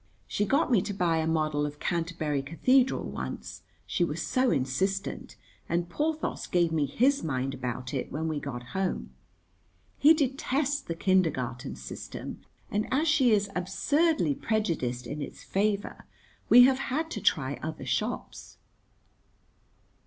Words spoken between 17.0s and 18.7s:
to try other shops.